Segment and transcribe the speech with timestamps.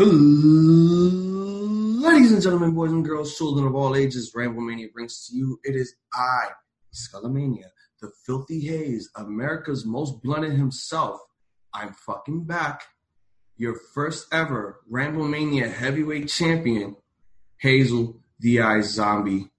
[0.00, 0.12] Ladies
[2.32, 5.58] and gentlemen, boys and girls, children of all ages, Ramblemania brings to you.
[5.64, 6.50] It is I,
[6.94, 7.64] Scullamania,
[8.00, 11.20] the filthy haze, America's most blunted himself.
[11.74, 12.84] I'm fucking back.
[13.56, 16.94] Your first ever Ramblemania heavyweight champion,
[17.56, 19.50] Hazel the Eye Zombie.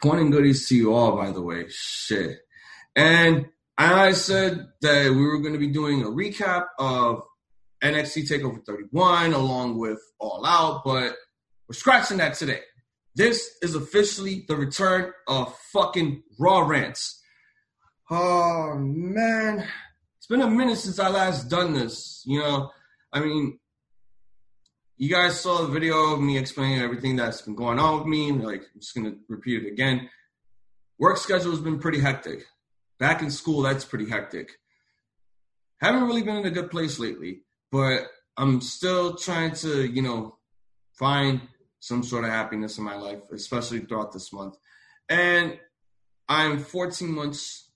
[0.00, 1.66] Pointing goodies to you all, by the way.
[1.68, 2.38] Shit.
[2.94, 3.46] And
[3.76, 7.24] I said that we were going to be doing a recap of
[7.82, 11.16] NXT TakeOver 31 along with All Out, but
[11.66, 12.60] we're scratching that today.
[13.14, 17.22] This is officially the return of fucking Raw Rants.
[18.10, 19.66] Oh man,
[20.18, 22.22] it's been a minute since I last done this.
[22.26, 22.70] You know,
[23.12, 23.58] I mean,
[24.98, 28.30] you guys saw the video of me explaining everything that's been going on with me.
[28.32, 30.10] Like, I'm just gonna repeat it again.
[30.98, 32.44] Work schedule has been pretty hectic.
[32.98, 34.58] Back in school, that's pretty hectic.
[35.80, 38.02] Haven't really been in a good place lately but
[38.36, 40.36] I'm still trying to, you know,
[40.98, 41.40] find
[41.78, 44.56] some sort of happiness in my life, especially throughout this month.
[45.08, 45.58] And
[46.28, 47.70] I'm 14 months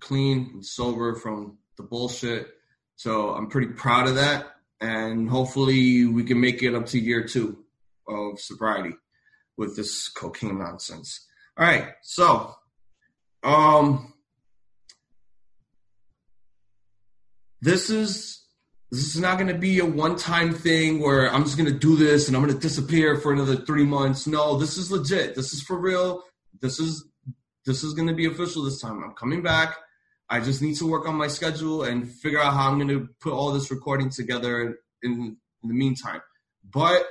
[0.00, 2.48] clean and sober from the bullshit.
[2.96, 4.46] So I'm pretty proud of that.
[4.80, 7.64] And hopefully we can make it up to year two
[8.08, 8.94] of sobriety
[9.56, 11.26] with this cocaine nonsense.
[11.56, 11.88] All right.
[12.02, 12.54] So,
[13.42, 14.14] um,
[17.60, 18.39] this is
[18.90, 21.96] this is not going to be a one-time thing where I'm just going to do
[21.96, 24.26] this and I'm going to disappear for another three months.
[24.26, 25.36] No, this is legit.
[25.36, 26.24] This is for real.
[26.60, 27.04] This is
[27.66, 29.02] this is going to be official this time.
[29.04, 29.76] I'm coming back.
[30.28, 33.08] I just need to work on my schedule and figure out how I'm going to
[33.20, 36.20] put all this recording together in, in the meantime.
[36.64, 37.04] But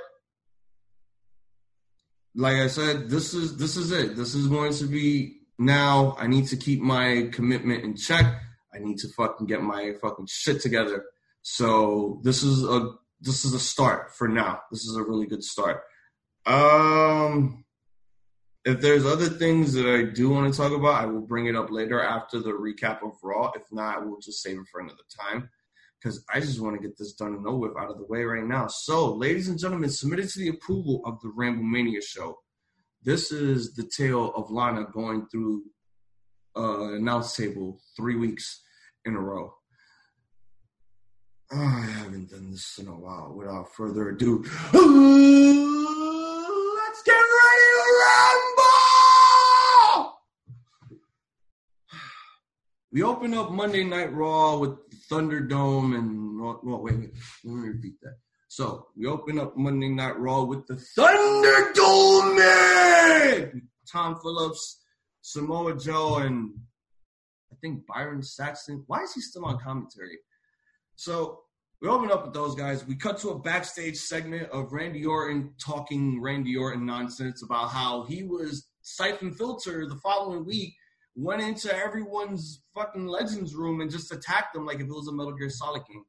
[2.34, 4.16] like I said, this is this is it.
[4.16, 6.14] This is going to be now.
[6.18, 8.26] I need to keep my commitment in check.
[8.74, 11.04] I need to fucking get my fucking shit together
[11.42, 14.60] so this is a this is a start for now.
[14.70, 15.82] This is a really good start.
[16.46, 17.64] Um,
[18.64, 21.56] if there's other things that I do want to talk about, I will bring it
[21.56, 23.52] up later after the recap of Raw.
[23.54, 25.50] If not, we'll just save it for another time
[26.00, 28.22] because I just want to get this done and over with out of the way
[28.22, 28.66] right now.
[28.68, 32.38] So, ladies and gentlemen, submitted to the approval of the Ramblemania show.
[33.02, 35.62] This is the tale of Lana going through
[36.56, 38.62] uh, announce table three weeks
[39.04, 39.54] in a row.
[41.52, 43.34] Oh, I haven't done this in a while.
[43.36, 44.52] Without further ado, let's
[47.02, 48.70] get ready to rumble!
[52.92, 54.76] We open up Monday Night Raw with
[55.08, 57.10] Thunderdome and well, wait, wait,
[57.44, 58.16] let me repeat that.
[58.48, 61.60] So we open up Monday Night Raw with the Thunderdome
[63.90, 64.82] Tom Phillips,
[65.20, 66.52] Samoa Joe, and
[67.52, 68.84] I think Byron Saxton.
[68.86, 70.18] Why is he still on commentary?
[71.00, 71.40] So
[71.80, 72.86] we open up with those guys.
[72.86, 78.04] We cut to a backstage segment of Randy Orton talking Randy Orton nonsense about how
[78.04, 80.74] he was Siphon Filter the following week,
[81.16, 85.12] went into everyone's fucking Legends room and just attacked them like if it was a
[85.12, 86.04] Metal Gear Solid game.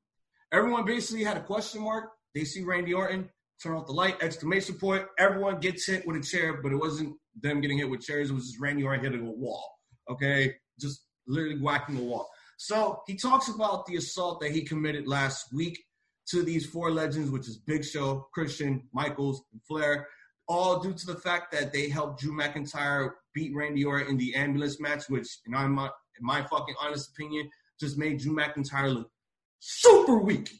[0.52, 2.10] Everyone basically had a question mark.
[2.36, 3.30] They see Randy Orton,
[3.64, 5.06] turn off the light, exclamation point.
[5.18, 8.30] Everyone gets hit with a chair, but it wasn't them getting hit with chairs.
[8.30, 9.64] It was just Randy Orton hitting a wall.
[10.10, 12.30] Okay, just literally whacking a wall.
[12.64, 15.84] So he talks about the assault that he committed last week
[16.28, 20.08] to these four legends, which is Big Show, Christian, Michaels, and Flair,
[20.48, 24.36] all due to the fact that they helped Drew McIntyre beat Randy Orton in the
[24.36, 27.50] ambulance match, which, in my, in my fucking honest opinion,
[27.80, 29.10] just made Drew McIntyre look
[29.58, 30.52] super weak.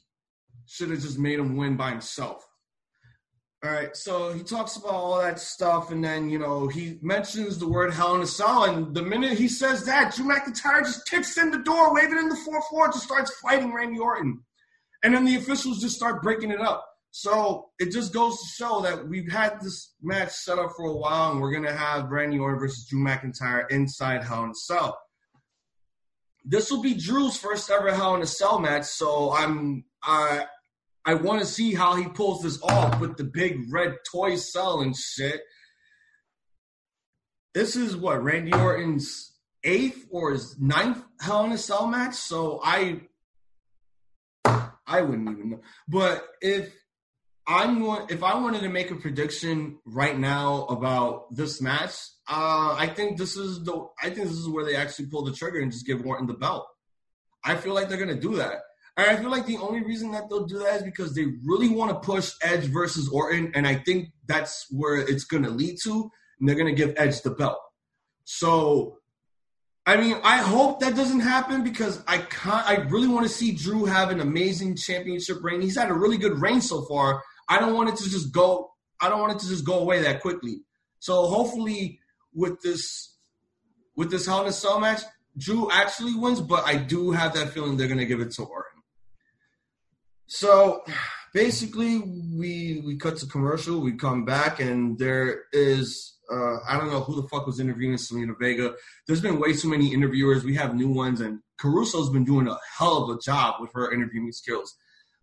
[0.66, 2.44] Should have just made him win by himself.
[3.64, 7.60] All right, so he talks about all that stuff, and then you know he mentions
[7.60, 11.08] the word Hell in a Cell, and the minute he says that, Drew McIntyre just
[11.08, 14.42] kicks in the door, waving in the four four, just starts fighting Randy Orton,
[15.04, 16.88] and then the officials just start breaking it up.
[17.12, 20.96] So it just goes to show that we've had this match set up for a
[20.96, 24.98] while, and we're gonna have Randy Orton versus Drew McIntyre inside Hell in a Cell.
[26.44, 30.48] This will be Drew's first ever Hell in a Cell match, so I'm I
[31.06, 34.82] I want to see how he pulls this off with the big red toy cell
[34.82, 35.42] and shit.
[37.54, 39.32] This is what Randy Orton's
[39.64, 42.14] eighth or his ninth Hell in a Cell match.
[42.14, 43.02] So I,
[44.46, 45.62] I wouldn't even know.
[45.88, 46.74] But if
[47.48, 51.92] I'm going, if I wanted to make a prediction right now about this match,
[52.30, 55.34] uh, I think this is the, I think this is where they actually pull the
[55.34, 56.68] trigger and just give Orton the belt.
[57.44, 58.60] I feel like they're gonna do that.
[58.98, 61.70] And I feel like the only reason that they'll do that is because they really
[61.70, 65.78] want to push Edge versus Orton, and I think that's where it's going to lead
[65.84, 66.12] to.
[66.40, 67.60] And they're going to give Edge the belt.
[68.24, 68.98] So,
[69.86, 72.68] I mean, I hope that doesn't happen because I can't.
[72.68, 75.62] I really want to see Drew have an amazing championship reign.
[75.62, 77.22] He's had a really good reign so far.
[77.48, 78.72] I don't want it to just go.
[79.00, 80.62] I don't want it to just go away that quickly.
[81.00, 82.00] So hopefully,
[82.34, 83.18] with this
[83.96, 85.02] with this Hell in a Cell match,
[85.38, 86.42] Drew actually wins.
[86.42, 88.61] But I do have that feeling they're gonna give it to Orton.
[90.34, 90.82] So
[91.34, 93.82] basically, we we cut to commercial.
[93.82, 97.98] We come back, and there is uh, I don't know who the fuck was interviewing
[97.98, 98.74] Zelina Vega.
[99.06, 100.46] There's been way too many interviewers.
[100.46, 103.92] We have new ones, and Caruso's been doing a hell of a job with her
[103.92, 104.74] interviewing skills.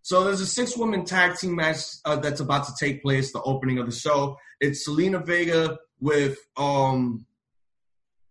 [0.03, 3.41] So there's a six woman tag team match uh, that's about to take place, the
[3.41, 4.37] opening of the show.
[4.61, 7.25] It's Zelina Vega with, um,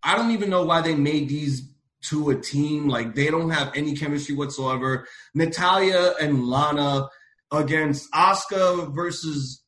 [0.04, 1.69] I don't even know why they made these
[2.08, 2.88] two a team.
[2.88, 5.06] Like they don't have any chemistry whatsoever.
[5.34, 7.08] Natalya and Lana
[7.52, 9.62] against Asuka versus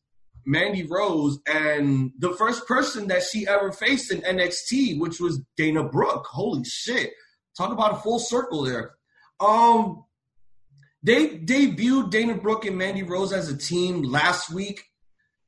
[0.47, 5.85] Mandy Rose and the first person that she ever faced in NXT, which was Dana
[5.85, 6.27] Brooke.
[6.27, 7.11] Holy shit.
[7.57, 8.93] Talk about a full circle there.
[9.39, 10.05] Um
[11.03, 14.83] they debuted Dana Brooke and Mandy Rose as a team last week.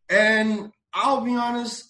[0.08, 1.84] And I'll be honest,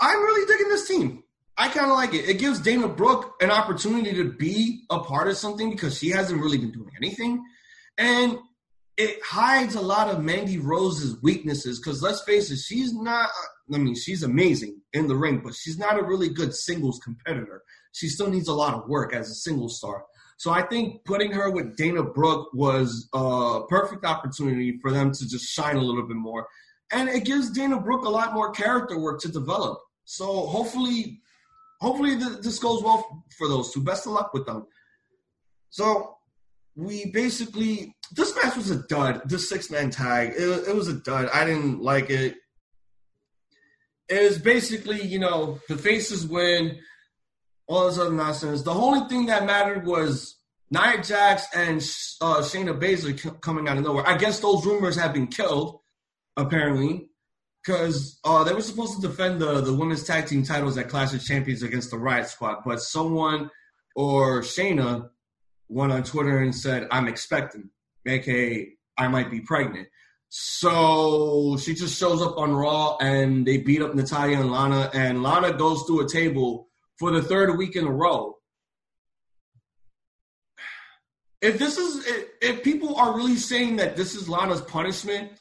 [0.00, 1.22] I'm really digging this team.
[1.58, 2.28] I kind of like it.
[2.28, 6.40] It gives Dana Brooke an opportunity to be a part of something because she hasn't
[6.40, 7.42] really been doing anything.
[7.96, 8.38] And
[8.96, 13.30] it hides a lot of Mandy Rose's weaknesses because let's face it, she's not.
[13.72, 17.62] I mean, she's amazing in the ring, but she's not a really good singles competitor.
[17.92, 20.04] She still needs a lot of work as a single star.
[20.38, 25.28] So I think putting her with Dana Brooke was a perfect opportunity for them to
[25.28, 26.46] just shine a little bit more.
[26.92, 29.80] And it gives Dana Brooke a lot more character work to develop.
[30.04, 31.20] So hopefully,
[31.80, 33.82] hopefully this goes well for those two.
[33.82, 34.66] Best of luck with them.
[35.70, 36.16] So
[36.74, 39.22] we basically this match was a dud.
[39.24, 41.28] This six man tag, it, it was a dud.
[41.32, 42.36] I didn't like it.
[44.08, 46.78] It was basically, you know, the faces win,
[47.66, 48.62] all this other nonsense.
[48.62, 50.36] The only thing that mattered was
[50.70, 51.78] Nia Jax and
[52.20, 54.06] uh, Shayna Baszler coming out of nowhere.
[54.06, 55.80] I guess those rumors have been killed,
[56.36, 57.10] apparently,
[57.66, 61.12] because uh, they were supposed to defend the, the women's tag team titles at Clash
[61.12, 63.50] of Champions against the Riot Squad, but someone
[63.96, 65.10] or Shayna
[65.68, 67.70] went on Twitter and said, I'm expecting,
[68.06, 69.88] aka I might be pregnant.
[70.28, 75.22] So she just shows up on Raw and they beat up Natalya and Lana, and
[75.22, 76.68] Lana goes through a table
[76.98, 78.36] for the third week in a row.
[81.42, 82.06] If this is,
[82.40, 85.32] if people are really saying that this is Lana's punishment,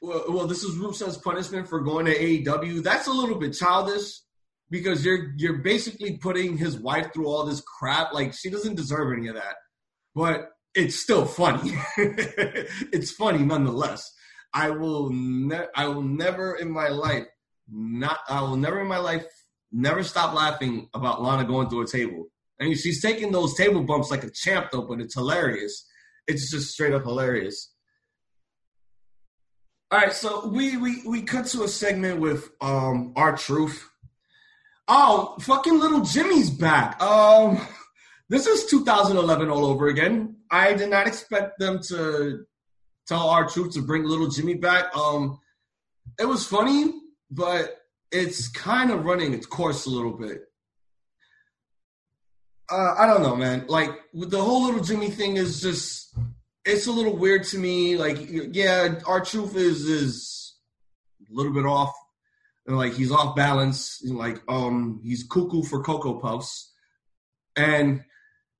[0.00, 4.20] well, well this is Rusev's punishment for going to AEW, that's a little bit childish
[4.70, 8.12] because you're you're basically putting his wife through all this crap.
[8.14, 9.56] Like she doesn't deserve any of that,
[10.14, 11.72] but it's still funny.
[11.96, 14.10] it's funny nonetheless.
[14.54, 17.26] I will ne- I will never in my life
[17.68, 19.24] not I will never in my life
[19.72, 22.26] never stop laughing about Lana going through a table.
[22.60, 25.86] I mean, she's taking those table bumps like a champ though, but it's hilarious.
[26.26, 27.72] It's just straight up hilarious.
[29.90, 33.90] All right, so we we we cut to a segment with um R-Truth
[34.92, 37.00] Oh, fucking little Jimmy's back.
[37.00, 37.64] Um,
[38.28, 40.38] this is 2011 all over again.
[40.50, 42.44] I did not expect them to
[43.06, 44.94] tell R-Truth to bring little Jimmy back.
[44.96, 45.38] Um,
[46.18, 46.92] it was funny,
[47.30, 47.76] but
[48.10, 50.40] it's kind of running its course a little bit.
[52.68, 53.66] Uh, I don't know, man.
[53.68, 56.16] Like the whole little Jimmy thing is just
[56.70, 57.96] it's a little weird to me.
[57.96, 60.54] Like, yeah, R-Truth is is
[61.30, 61.92] a little bit off
[62.76, 66.72] like he's off balance, like um he's cuckoo for cocoa puffs,
[67.56, 68.02] and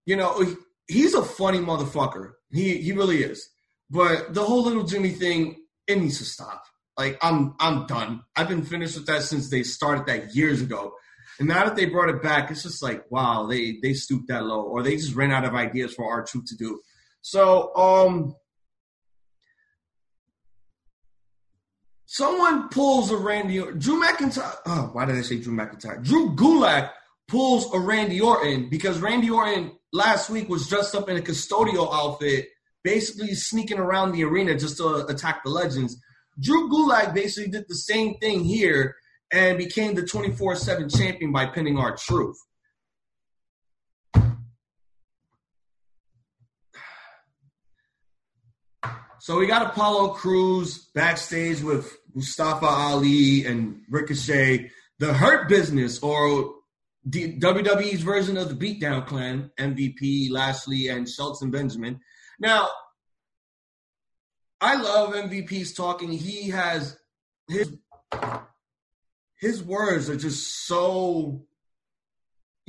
[0.07, 0.55] you know he,
[0.89, 2.33] he's a funny motherfucker.
[2.51, 3.49] He he really is.
[3.89, 6.65] But the whole little Jimmy thing, it needs to stop.
[6.97, 8.23] Like I'm I'm done.
[8.37, 10.95] I've been finished with that since they started that years ago.
[11.39, 14.45] And now that they brought it back, it's just like wow, they they stooped that
[14.45, 16.81] low, or they just ran out of ideas for R-Truth to do.
[17.23, 18.35] So um
[22.13, 23.79] Someone pulls a Randy Orton.
[23.79, 24.57] Drew McIntyre.
[24.67, 26.03] Oh, why did I say Drew McIntyre?
[26.03, 26.91] Drew Gulak
[27.29, 31.89] pulls a Randy Orton because Randy Orton last week was dressed up in a custodial
[31.93, 32.49] outfit,
[32.83, 35.97] basically sneaking around the arena just to attack the legends.
[36.41, 38.97] Drew Gulak basically did the same thing here
[39.33, 42.39] and became the 24 7 champion by pinning R-Truth.
[49.21, 56.55] So we got Apollo Crews backstage with Mustafa Ali and Ricochet, the Hurt Business, or
[57.05, 62.01] the WWE's version of the Beatdown Clan, MVP, Lashley, and Shelton Benjamin.
[62.39, 62.71] Now,
[64.59, 66.13] I love MVP's talking.
[66.13, 66.97] He has
[67.47, 67.77] his
[69.39, 71.45] his words are just so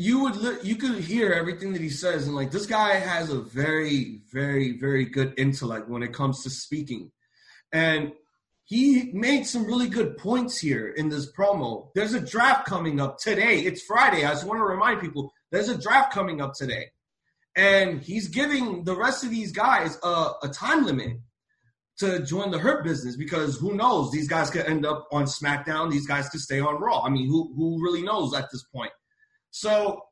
[0.02, 3.40] you would you could hear everything that he says and like this guy has a
[3.40, 7.12] very very very good intellect when it comes to speaking
[7.72, 8.12] and
[8.72, 11.90] he made some really good points here in this promo.
[11.94, 13.60] There's a draft coming up today.
[13.60, 14.24] It's Friday.
[14.24, 16.86] I just want to remind people there's a draft coming up today.
[17.58, 21.18] And he's giving the rest of these guys a, a time limit
[21.98, 24.10] to join the Hurt business because who knows?
[24.10, 25.92] These guys could end up on SmackDown.
[25.92, 27.02] These guys could stay on Raw.
[27.02, 28.94] I mean, who who really knows at this point?
[29.52, 30.06] So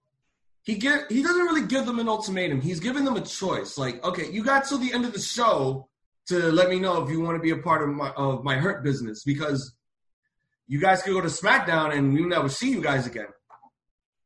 [0.63, 2.61] he give he doesn't really give them an ultimatum.
[2.61, 3.77] He's giving them a choice.
[3.77, 5.89] Like, okay, you got till the end of the show
[6.27, 8.55] to let me know if you want to be a part of my of my
[8.55, 9.75] Hurt business because
[10.67, 13.27] you guys could go to SmackDown and we'll never see you guys again.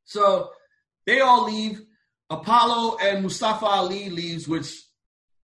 [0.03, 0.51] So
[1.05, 1.81] they all leave.
[2.29, 4.81] Apollo and Mustafa Ali leaves, which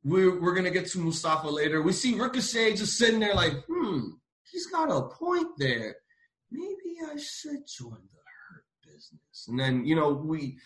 [0.04, 1.82] we're, we're going to get to Mustafa later.
[1.82, 4.00] We see Ricochet just sitting there like, hmm,
[4.52, 5.96] he's got a point there.
[6.52, 8.19] Maybe I should join the
[9.48, 10.58] And then, you know, we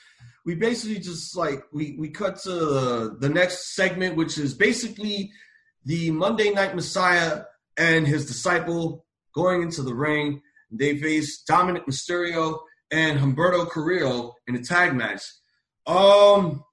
[0.45, 5.31] we basically just like we we cut to the next segment, which is basically
[5.85, 7.43] the Monday Night Messiah
[7.77, 10.41] and his disciple going into the ring.
[10.71, 12.59] They face Dominik Mysterio
[12.91, 15.23] and Humberto Carrillo in a tag match.
[15.85, 16.63] Um,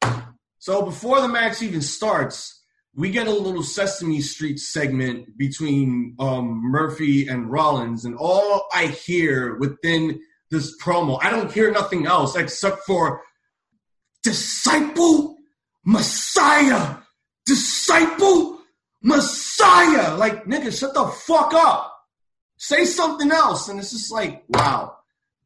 [0.58, 2.60] so before the match even starts,
[2.94, 8.86] we get a little Sesame Street segment between um, Murphy and Rollins, and all I
[8.86, 13.22] hear within this promo, I don't hear nothing else except for
[14.22, 15.36] disciple
[15.84, 16.96] Messiah,
[17.46, 18.60] disciple
[19.02, 20.16] Messiah.
[20.16, 21.96] Like, nigga, shut the fuck up.
[22.58, 23.68] Say something else.
[23.68, 24.96] And it's just like, wow.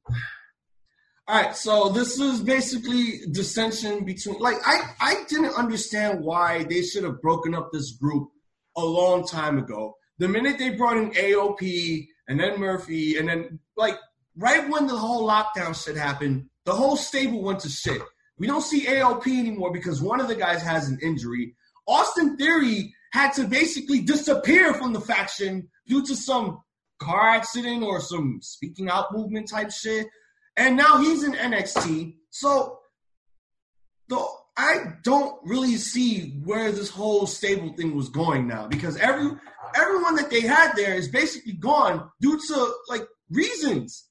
[1.26, 6.82] All right, so this is basically dissension between like I I didn't understand why they
[6.82, 8.28] should have broken up this group
[8.76, 9.94] a long time ago.
[10.18, 13.96] The minute they brought in AOP and then Murphy and then like
[14.36, 18.02] right when the whole lockdown shit happened, the whole stable went to shit.
[18.38, 21.54] We don't see AOP anymore because one of the guys has an injury.
[21.86, 26.60] Austin Theory had to basically disappear from the faction due to some
[26.98, 30.06] car accident or some speaking out movement type shit
[30.56, 32.16] and now he's in NXT.
[32.30, 32.78] So
[34.08, 34.24] the
[34.56, 39.32] I don't really see where this whole stable thing was going now because every
[39.74, 44.08] everyone that they had there is basically gone due to like reasons.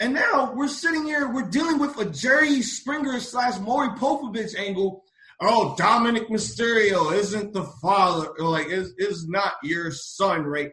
[0.00, 5.04] And now we're sitting here, we're dealing with a Jerry Springer slash Maury Povich angle.
[5.42, 10.72] Oh, Dominik Mysterio isn't the father, like is is not your son, right?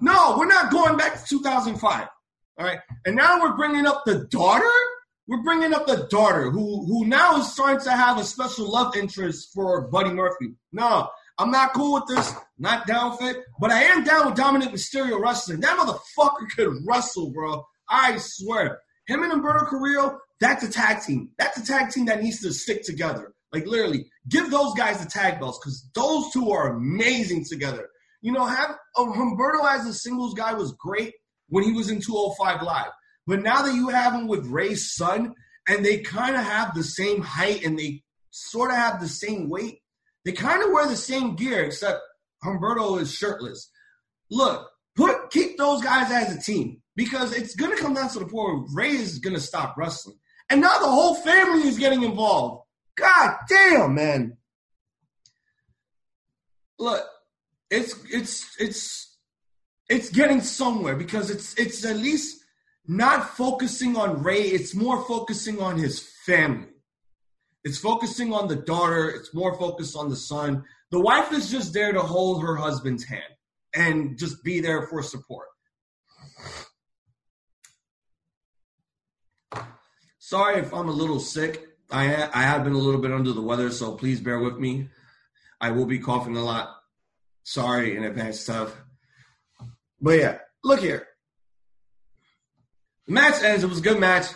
[0.00, 2.08] No, we're not going back to 2005.
[2.58, 2.78] All right.
[3.04, 4.64] And now we're bringing up the daughter.
[5.26, 8.96] We're bringing up the daughter who who now is starting to have a special love
[8.96, 10.54] interest for Buddy Murphy.
[10.72, 12.34] No, I'm not cool with this.
[12.58, 13.44] Not down with it.
[13.60, 15.60] But I am down with Dominik Mysterio wrestling.
[15.60, 17.62] That motherfucker could wrestle, bro.
[17.88, 18.80] I swear.
[19.06, 21.30] Him and Humberto Carrillo, that's a tag team.
[21.38, 23.32] That's a tag team that needs to stick together.
[23.52, 27.88] Like literally, give those guys the tag belts because those two are amazing together.
[28.20, 31.14] You know, have um, Humberto as a singles guy was great
[31.48, 32.90] when he was in 205 Live.
[33.26, 35.34] But now that you have him with Rey's son,
[35.68, 39.48] and they kind of have the same height and they sort of have the same
[39.48, 39.80] weight,
[40.24, 42.00] they kind of wear the same gear, except
[42.42, 43.70] Humberto is shirtless.
[44.30, 44.68] Look,
[45.30, 48.34] keep those guys as a team because it's going to come down to the point
[48.34, 50.16] where Rey is going to stop wrestling.
[50.50, 52.64] And now the whole family is getting involved.
[52.96, 54.36] God damn, man.
[56.78, 57.04] Look,
[57.70, 59.16] it's it's it's
[59.88, 62.44] it's getting somewhere because it's it's at least
[62.86, 66.68] not focusing on Rey, It's more focusing on his family.
[67.62, 69.10] It's focusing on the daughter.
[69.10, 70.64] It's more focused on the son.
[70.90, 73.34] The wife is just there to hold her husband's hand
[73.78, 75.46] and just be there for support.
[80.18, 81.64] Sorry if I'm a little sick.
[81.90, 84.58] I ha- I have been a little bit under the weather, so please bear with
[84.58, 84.90] me.
[85.60, 86.74] I will be coughing a lot.
[87.44, 88.76] Sorry in advance, stuff.
[90.00, 91.06] But yeah, look here.
[93.06, 93.64] The match ends.
[93.64, 94.26] It was a good match.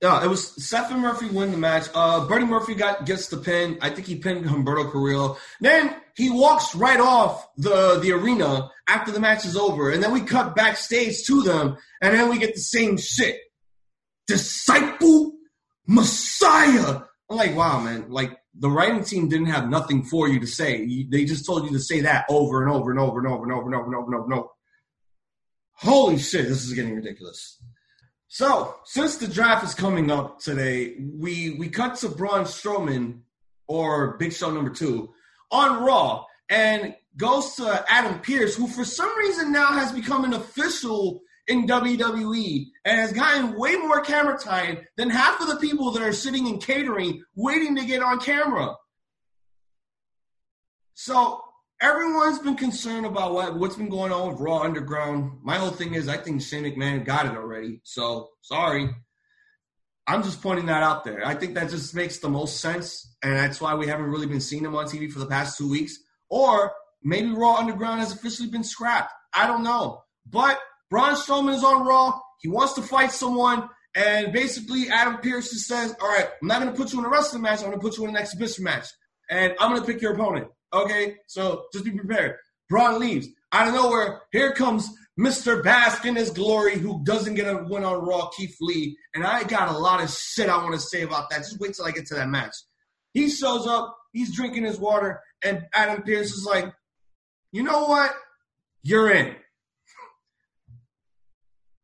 [0.00, 1.88] Yeah, it was Seth and Murphy win the match.
[1.92, 3.78] Uh, Buddy Murphy got gets the pin.
[3.80, 5.38] I think he pinned Humberto Carrillo.
[5.60, 10.12] Then he walks right off the the arena after the match is over, and then
[10.12, 13.40] we cut backstage to them, and then we get the same shit.
[14.28, 15.32] Disciple,
[15.88, 17.00] Messiah.
[17.28, 18.08] I'm like, wow, man.
[18.08, 21.04] Like the writing team didn't have nothing for you to say.
[21.10, 23.52] They just told you to say that over and over and over and over and
[23.52, 24.24] over and over and over and over.
[24.24, 24.48] And over.
[25.74, 27.60] Holy shit, this is getting ridiculous.
[28.28, 33.20] So, since the draft is coming up today, we we cut to Braun Strowman
[33.66, 35.14] or Big Show number two
[35.50, 40.34] on Raw and goes to Adam Pearce, who for some reason now has become an
[40.34, 45.90] official in WWE and has gotten way more camera time than half of the people
[45.92, 48.74] that are sitting in catering waiting to get on camera.
[50.92, 51.40] So
[51.80, 55.38] everyone's been concerned about what, what's been going on with Raw Underground.
[55.42, 57.80] My whole thing is I think Shane McMahon got it already.
[57.84, 58.90] So sorry.
[60.06, 61.24] I'm just pointing that out there.
[61.26, 63.14] I think that just makes the most sense.
[63.22, 65.70] And that's why we haven't really been seeing him on TV for the past two
[65.70, 65.98] weeks.
[66.30, 69.12] Or maybe Raw Underground has officially been scrapped.
[69.34, 70.02] I don't know.
[70.26, 70.58] But
[70.90, 72.18] Braun Strowman is on Raw.
[72.40, 73.68] He wants to fight someone.
[73.94, 77.10] And basically, Adam Pearce says, All right, I'm not going to put you in a
[77.10, 77.58] wrestling match.
[77.58, 78.86] I'm going to put you in an exhibition match.
[79.28, 80.48] And I'm going to pick your opponent.
[80.72, 81.16] Okay?
[81.26, 82.36] So just be prepared.
[82.68, 83.28] Braun leaves.
[83.52, 85.62] Out of nowhere, here comes Mr.
[85.64, 88.96] Bask in his glory who doesn't get a win on Raw, Keith Lee.
[89.14, 91.38] And I got a lot of shit I want to say about that.
[91.38, 92.54] Just wait till I get to that match.
[93.14, 96.72] He shows up, he's drinking his water, and Adam Pearce is like,
[97.52, 98.14] you know what?
[98.82, 99.34] You're in.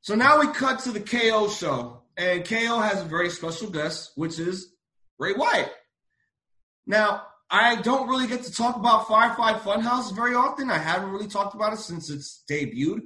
[0.02, 4.12] So now we cut to the KO show, and KO has a very special guest,
[4.16, 4.70] which is
[5.18, 5.72] Bray Wyatt.
[6.86, 7.22] Now,
[7.54, 10.72] I don't really get to talk about Firefly Funhouse very often.
[10.72, 13.02] I haven't really talked about it since it's debuted.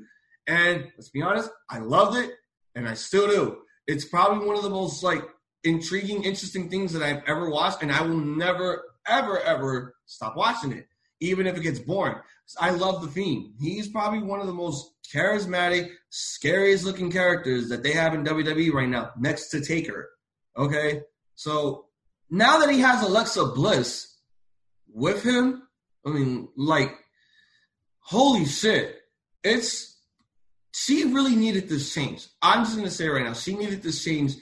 [0.46, 2.32] And let's be honest, I loved it,
[2.74, 3.58] and I still do.
[3.86, 5.22] It's probably one of the most like
[5.64, 10.72] intriguing, interesting things that I've ever watched, and I will never, ever, ever stop watching
[10.72, 10.86] it,
[11.20, 12.16] even if it gets boring.
[12.58, 13.52] I love the Fiend.
[13.60, 18.72] He's probably one of the most charismatic, scariest looking characters that they have in WWE
[18.72, 20.08] right now, next to Taker.
[20.56, 21.02] Okay,
[21.34, 21.88] so
[22.30, 24.07] now that he has Alexa Bliss
[24.98, 25.62] with him,
[26.06, 26.94] I mean, like,
[28.00, 28.96] holy shit,
[29.44, 29.96] it's
[30.74, 32.26] she really needed this change.
[32.42, 34.34] I'm just gonna say right now, she needed this change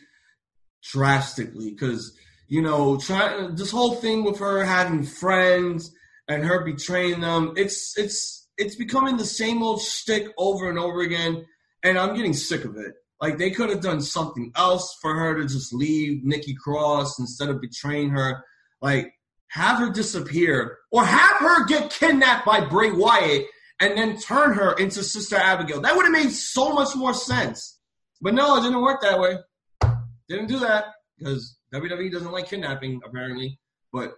[0.83, 2.17] drastically because
[2.49, 5.93] you know, trying this whole thing with her having friends
[6.29, 11.01] and her betraying them, it's it's it's becoming the same old shtick over and over
[11.01, 11.45] again,
[11.83, 12.95] and I'm getting sick of it.
[13.21, 17.49] Like they could have done something else for her to just leave Nikki Cross instead
[17.49, 18.45] of betraying her.
[18.81, 19.13] Like
[19.49, 23.47] have her disappear or have her get kidnapped by Bray Wyatt
[23.81, 25.81] and then turn her into Sister Abigail.
[25.81, 27.79] That would have made so much more sense.
[28.21, 29.39] But no, it didn't work that way.
[30.29, 30.87] Didn't do that
[31.19, 33.61] because WWE doesn't like kidnapping apparently.
[33.93, 34.15] But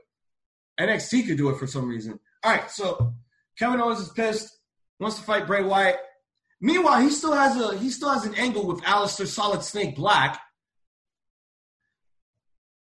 [0.80, 2.18] NXT could do it for some reason.
[2.44, 3.14] All right, so
[3.58, 4.56] Kevin Owens is pissed,
[5.00, 5.98] wants to fight Bray Wyatt.
[6.60, 10.40] Meanwhile, he still has a he still has an angle with Aleister Solid Snake Black.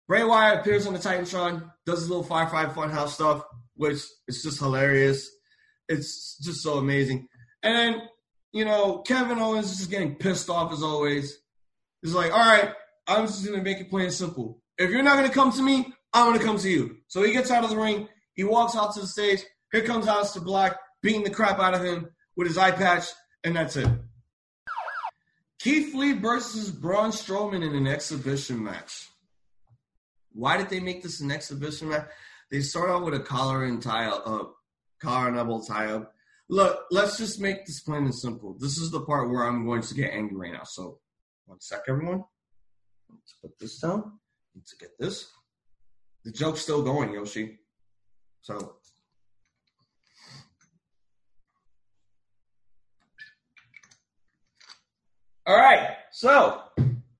[0.08, 3.44] Bray Wyatt appears on the Titantron, does his little Firefly Funhouse stuff,
[3.76, 5.30] which is just hilarious.
[5.88, 7.28] It's just so amazing.
[7.62, 8.00] And
[8.52, 11.38] you know, Kevin Owens is just getting pissed off as always.
[12.00, 12.72] He's like, all right,
[13.06, 14.62] I'm just gonna make it plain and simple.
[14.78, 16.96] If you're not gonna come to me, I'm gonna come to you.
[17.08, 19.44] So he gets out of the ring, he walks out to the stage.
[19.72, 23.04] Here comes Aleister Black, beating the crap out of him with his eye patch,
[23.44, 23.88] and that's it.
[25.58, 29.07] Keith Lee versus Braun Strowman in an exhibition match.
[30.38, 32.06] Why did they make this an exhibition match?
[32.48, 34.54] They start out with a collar and tie up,
[35.02, 36.14] collar and elbow tie up.
[36.48, 38.56] Look, let's just make this plain and simple.
[38.56, 40.62] This is the part where I'm going to get angry right now.
[40.62, 41.00] So,
[41.46, 42.22] one sec, everyone.
[43.10, 44.12] Let's put this down.
[44.64, 45.28] To get this.
[46.24, 47.58] The joke's still going, Yoshi.
[48.40, 48.76] So,
[55.46, 55.96] all right.
[56.12, 56.62] So,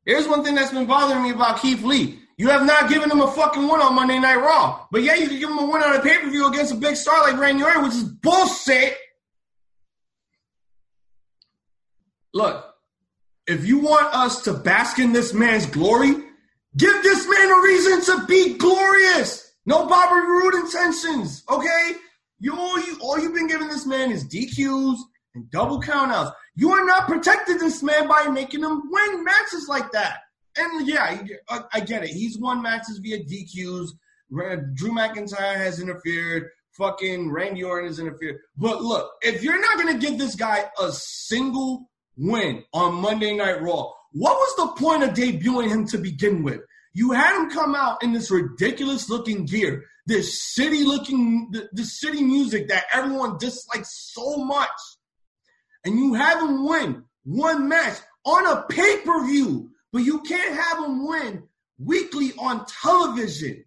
[0.05, 2.21] here's one thing that's been bothering me about Keith Lee.
[2.39, 4.87] You have not given him a fucking win on Monday Night Raw.
[4.93, 6.77] But yeah, you can give him a win on a pay per view against a
[6.77, 8.97] big star like Randy Orton, which is bullshit.
[12.33, 12.65] Look,
[13.49, 16.15] if you want us to bask in this man's glory,
[16.77, 19.53] give this man a reason to be glorious.
[19.67, 21.93] No Bobby Roode intentions, okay?
[22.39, 24.97] You all, you all you've been giving this man is DQs
[25.35, 26.33] and double countouts.
[26.55, 30.19] You are not protecting this man by making him win matches like that.
[30.59, 32.11] And yeah, uh, I get it.
[32.11, 33.91] He's won matches via DQs.
[34.75, 36.49] Drew McIntyre has interfered.
[36.77, 38.37] Fucking Randy Orton has interfered.
[38.57, 43.37] But look, if you're not going to give this guy a single win on Monday
[43.37, 46.61] Night Raw, what was the point of debuting him to begin with?
[46.95, 52.23] You had him come out in this ridiculous looking gear, this shitty looking, this city
[52.23, 54.69] music that everyone dislikes so much.
[55.85, 60.55] And you have him win one match on a pay per view but you can't
[60.55, 61.43] have them win
[61.77, 63.65] weekly on television.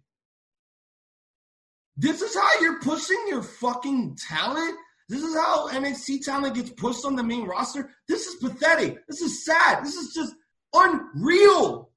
[1.98, 4.74] This is how you're pushing your fucking talent.
[5.10, 7.90] This is how NXT talent gets pushed on the main roster.
[8.08, 9.06] This is pathetic.
[9.08, 9.84] This is sad.
[9.84, 10.34] This is just
[10.72, 11.90] unreal.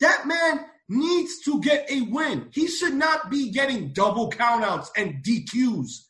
[0.00, 2.48] That man needs to get a win.
[2.52, 6.00] He should not be getting double countouts and DQs.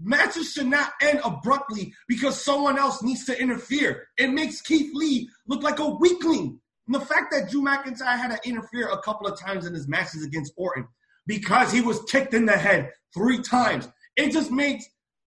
[0.00, 4.06] Matches should not end abruptly because someone else needs to interfere.
[4.16, 6.60] It makes Keith Lee look like a weakling.
[6.86, 9.88] And the fact that Drew McIntyre had to interfere a couple of times in his
[9.88, 10.86] matches against Orton
[11.26, 13.88] because he was kicked in the head three times.
[14.16, 14.86] It just makes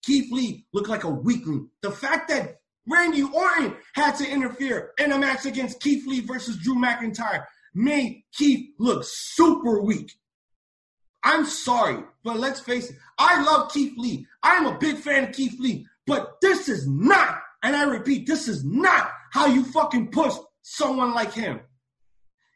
[0.03, 1.68] Keith Lee look like a weakling.
[1.83, 6.57] The fact that Randy Orton had to interfere in a match against Keith Lee versus
[6.57, 7.44] Drew McIntyre
[7.75, 10.12] made Keith look super weak.
[11.24, 12.96] I'm sorry, but let's face it.
[13.18, 14.26] I love Keith Lee.
[14.42, 18.48] I'm a big fan of Keith Lee, but this is not, and I repeat, this
[18.48, 21.61] is not how you fucking push someone like him.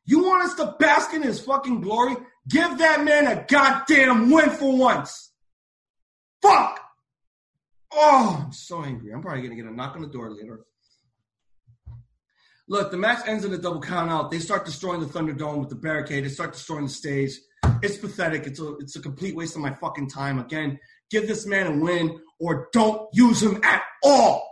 [0.05, 2.17] You want us to bask in his fucking glory?
[2.49, 5.33] Give that man a goddamn win for once.
[6.43, 6.81] Fuck!
[7.93, 9.13] Oh, I'm so angry.
[9.13, 10.65] I'm probably gonna get a knock on the door later.
[12.69, 14.31] Look, the match ends in a double count out.
[14.31, 16.25] They start destroying the Thunderdome with the barricade.
[16.25, 17.33] They start destroying the stage.
[17.83, 18.47] It's pathetic.
[18.47, 20.39] It's a it's a complete waste of my fucking time.
[20.39, 20.79] Again,
[21.11, 24.47] give this man a win or don't use him at all.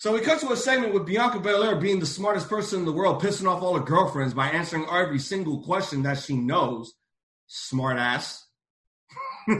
[0.00, 2.92] So we cut to a segment with Bianca Belair being the smartest person in the
[2.92, 6.94] world, pissing off all her girlfriends by answering every single question that she knows.
[7.48, 8.46] Smart ass.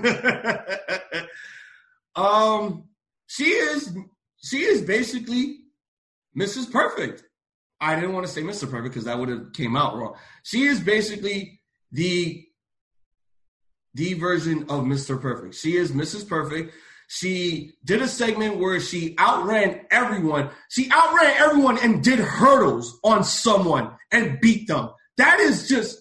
[2.14, 2.84] um,
[3.26, 3.96] she is
[4.42, 5.58] she is basically
[6.38, 6.70] Mrs.
[6.70, 7.24] Perfect.
[7.80, 8.68] I didn't want to say Mr.
[8.68, 10.14] Perfect because that would have came out wrong.
[10.42, 11.60] She is basically
[11.92, 12.44] the
[13.94, 15.20] the version of Mr.
[15.20, 15.54] Perfect.
[15.54, 16.28] She is Mrs.
[16.28, 16.74] Perfect.
[17.08, 20.50] She did a segment where she outran everyone.
[20.68, 24.90] She outran everyone and did hurdles on someone and beat them.
[25.16, 25.98] That is just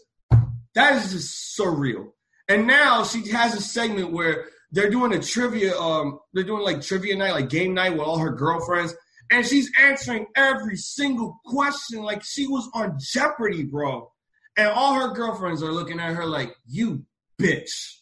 [0.76, 2.12] that is just surreal.
[2.50, 6.82] And now she has a segment where they're doing a trivia, um, they're doing like
[6.82, 8.94] trivia night, like game night with all her girlfriends,
[9.32, 14.12] and she's answering every single question like she was on Jeopardy, bro.
[14.58, 17.06] And all her girlfriends are looking at her like, you
[17.40, 17.98] bitch.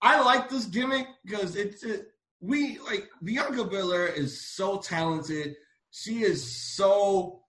[0.00, 2.08] I like this gimmick because it's it,
[2.40, 5.54] we like Bianca Belair is so talented.
[5.90, 7.40] She is so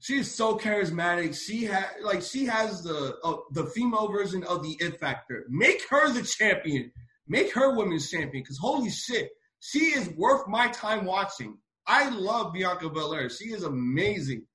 [0.00, 1.40] she is so charismatic.
[1.40, 5.44] She has like she has the uh, the female version of the it factor.
[5.48, 6.90] Make her the champion.
[7.28, 11.58] Make her women's champion because holy shit, she is worth my time watching.
[11.86, 13.30] I love Bianca Belair.
[13.30, 14.46] She is amazing.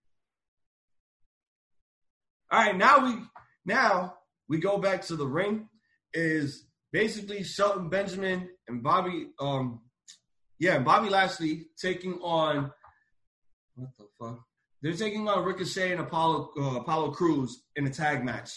[2.52, 3.16] All right, now we
[3.66, 4.16] now
[4.50, 5.68] we go back to the ring.
[6.14, 9.80] Is basically Shelton Benjamin and Bobby, um,
[10.60, 12.72] yeah, Bobby Lashley taking on
[13.76, 14.40] what the fuck?
[14.82, 18.52] They're taking on Ricochet and Apollo uh, Apollo Crews in a tag match.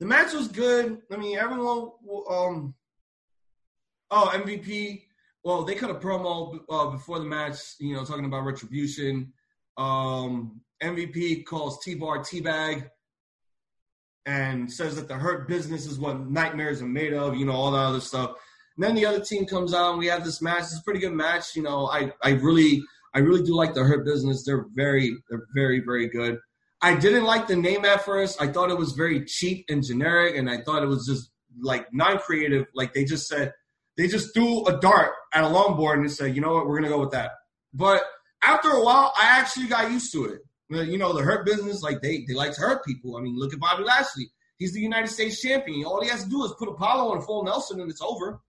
[0.00, 0.98] The match was good.
[1.12, 1.90] I mean, everyone.
[2.30, 2.74] Um,
[4.10, 5.02] oh, MVP.
[5.46, 7.76] Well, they cut a promo uh, before the match.
[7.78, 9.32] You know, talking about retribution.
[9.76, 12.90] Um, MVP calls T-Bar T-Bag
[14.26, 17.70] and says that the hurt business is what nightmares are made of, you know, all
[17.70, 18.32] that other stuff.
[18.76, 20.62] And then the other team comes out and we have this match.
[20.62, 21.54] It's a pretty good match.
[21.54, 22.82] You know, I, I really
[23.14, 24.42] I really do like the hurt business.
[24.44, 26.40] They're very they're very, very good.
[26.82, 28.42] I didn't like the name at first.
[28.42, 31.30] I thought it was very cheap and generic, and I thought it was just
[31.62, 32.66] like non-creative.
[32.74, 33.52] Like they just said
[33.96, 36.88] they just threw a dart at a longboard and said, you know what, we're gonna
[36.88, 37.32] go with that.
[37.72, 38.02] But
[38.42, 42.00] after a while, I actually got used to it you know, the hurt business, like
[42.02, 43.16] they they like to hurt people.
[43.16, 44.30] I mean, look at Bobby Lashley.
[44.58, 45.84] He's the United States champion.
[45.84, 48.40] All he has to do is put Apollo on full Nelson and it's over.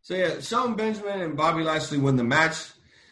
[0.00, 2.56] So yeah, Shelton Benjamin and Bobby Lashley win the match.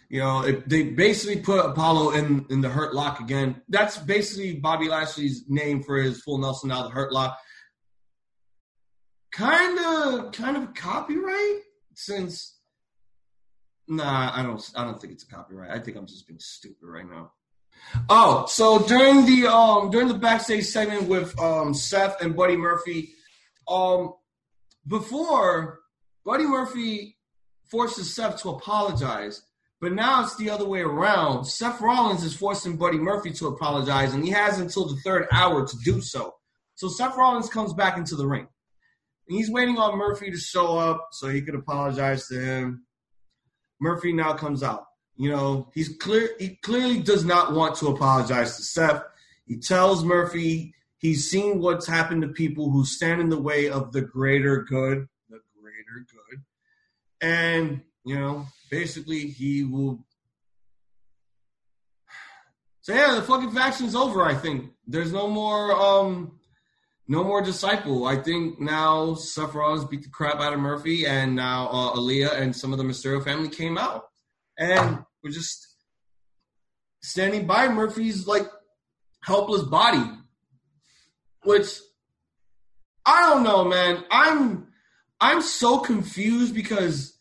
[0.09, 3.63] You know, it, they basically put Apollo in in the Hurt Lock again.
[3.69, 7.39] That's basically Bobby Lashley's name for his full Nelson now, the Hurt Lock.
[9.35, 11.63] Kind of, kind of copyright
[11.95, 12.57] since.
[13.89, 14.71] Nah, I don't.
[14.77, 15.73] I don't think it's a copyright.
[15.73, 17.33] I think I'm just being stupid right now.
[18.09, 23.11] Oh, so during the um during the backstage segment with um Seth and Buddy Murphy,
[23.69, 24.15] um
[24.87, 25.81] before
[26.25, 27.19] Buddy Murphy
[27.65, 29.43] forces Seth to apologize,
[29.81, 31.45] but now it's the other way around.
[31.45, 35.67] Seth Rollins is forcing Buddy Murphy to apologize, and he has until the third hour
[35.67, 36.35] to do so.
[36.77, 38.47] So Seth Rollins comes back into the ring.
[39.27, 42.85] He's waiting on Murphy to show up so he could apologize to him.
[43.81, 44.87] Murphy now comes out.
[45.17, 46.31] You know, he's clear.
[46.39, 49.03] He clearly does not want to apologize to Seth.
[49.47, 53.93] He tells Murphy he's seen what's happened to people who stand in the way of
[53.93, 56.43] the greater good, the greater good,
[57.21, 60.05] and you know, basically he will.
[62.83, 64.23] So yeah, the fucking faction's over.
[64.27, 66.39] I think there's no more, um,
[67.07, 68.07] no more disciple.
[68.07, 69.17] I think now
[69.53, 72.85] Rollins beat the crap out of Murphy, and now uh, Aalyah and some of the
[72.85, 74.05] Mysterio family came out
[74.59, 75.77] and we're just
[77.03, 78.47] standing by Murphy's like
[79.23, 80.11] helpless body,
[81.43, 81.79] which
[83.05, 84.05] I don't know, man.
[84.11, 84.69] I'm
[85.21, 87.19] I'm so confused because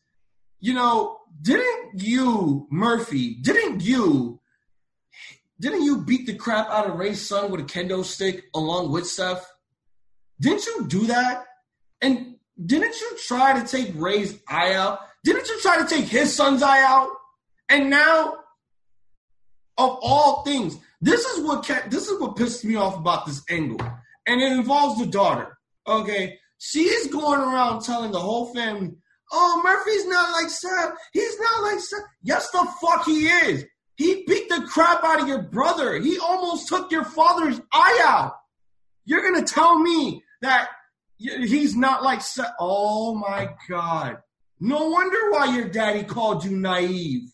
[0.60, 4.40] you know, didn't you, Murphy, didn't you
[5.60, 9.08] didn't you beat the crap out of Rey's son with a kendo stick along with
[9.08, 9.50] Seth?
[10.44, 11.46] Didn't you do that?
[12.02, 15.00] And didn't you try to take Rey's eye out?
[15.24, 17.08] Didn't you try to take his son's eye out?
[17.70, 18.34] And now,
[19.78, 23.42] of all things, this is what kept, this is what pissed me off about this
[23.50, 23.80] angle,
[24.28, 25.58] and it involves the daughter.
[25.88, 28.92] Okay, she's going around telling the whole family,
[29.32, 30.94] "Oh, Murphy's not like Seth.
[31.14, 32.04] He's not like Seth.
[32.22, 33.66] Yes, the fuck he is.
[33.96, 35.96] He beat the crap out of your brother.
[36.00, 38.34] He almost took your father's eye out.
[39.06, 40.70] You're gonna tell me that
[41.18, 42.22] he's not like?
[42.60, 44.18] Oh my god!
[44.60, 47.30] No wonder why your daddy called you naive."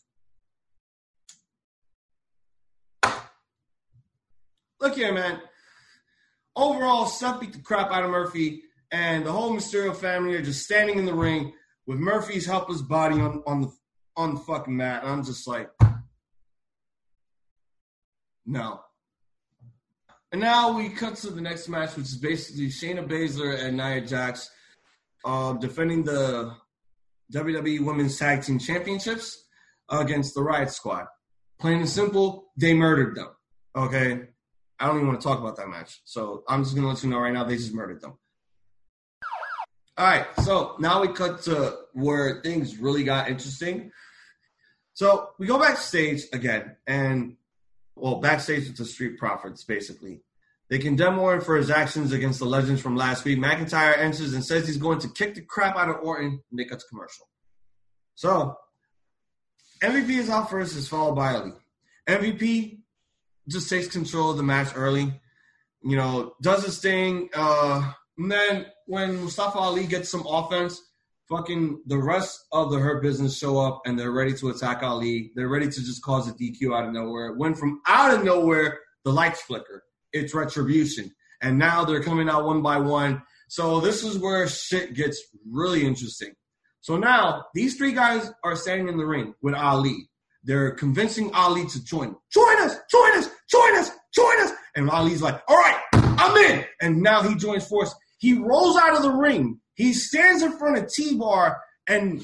[4.82, 5.41] look here, man.
[6.56, 10.63] Overall, Seth beat the crap out of Murphy, and the whole Mysterio family are just
[10.63, 11.54] standing in the ring
[11.86, 13.72] with Murphy's helpless body on, on the
[14.17, 15.04] on the fucking mat.
[15.04, 15.69] And I'm just like,
[18.45, 18.82] no.
[20.32, 24.02] And now we cut to the next match, which is basically Shayna Baszler and Nia
[24.02, 24.50] Jax
[25.26, 26.56] uh, defending the
[27.34, 29.46] WWE Women's Tag Team Championships
[29.89, 31.08] against the Riot Squad.
[31.60, 33.30] Plain and simple, they murdered them.
[33.76, 34.22] Okay,
[34.80, 36.00] I don't even want to talk about that match.
[36.06, 38.18] So I'm just gonna let you know right now they just murdered them.
[39.98, 43.92] All right, so now we cut to where things really got interesting.
[44.94, 47.36] So we go backstage again, and
[47.99, 50.21] well, backstage with the Street Profits, basically.
[50.69, 53.39] They condemn Orton for his actions against the legends from last week.
[53.39, 56.65] McIntyre enters and says he's going to kick the crap out of Orton, and they
[56.65, 57.27] cut to commercial.
[58.15, 58.55] So
[59.81, 61.53] MVP is out first, is followed by Ali.
[62.07, 62.79] MVP
[63.47, 65.19] just takes control of the match early.
[65.81, 67.29] You know, does his thing.
[67.33, 70.81] Uh, and then when Mustafa Ali gets some offense,
[71.30, 75.32] fucking the rest of the Hurt Business show up and they're ready to attack Ali.
[75.36, 77.34] They're ready to just cause a DQ out of nowhere.
[77.34, 79.84] When from out of nowhere, the lights flicker.
[80.12, 81.13] It's retribution.
[81.42, 83.22] And now they're coming out one by one.
[83.48, 86.34] So this is where shit gets really interesting.
[86.82, 90.10] So now these three guys are standing in the ring with Ali.
[90.44, 92.15] They're convincing Ali to join.
[92.34, 94.52] Join us, join us, join us, join us.
[94.76, 96.65] And Ali's like, all right, I'm in.
[96.82, 97.94] And now he joins force.
[98.18, 99.60] He rolls out of the ring.
[99.80, 102.22] He stands in front of T-Bar and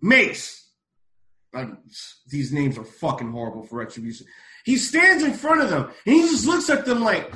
[0.00, 0.64] Mace.
[2.30, 4.28] these names are fucking horrible for retribution.
[4.64, 7.34] He stands in front of them and he just looks at them like,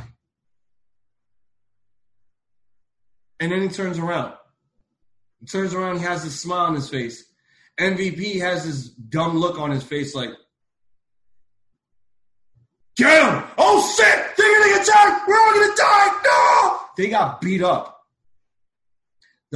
[3.41, 4.35] and then he turns around.
[5.41, 7.25] He turns around, he has a smile on his face.
[7.81, 10.31] MVP has this dumb look on his face like,
[12.97, 13.43] get him!
[13.59, 14.37] Oh shit!
[14.37, 15.27] They're gonna get attacked!
[15.27, 16.21] We're all gonna die!
[16.25, 16.81] No!
[16.97, 17.96] They got beat up.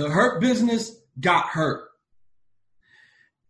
[0.00, 1.86] The hurt business got hurt.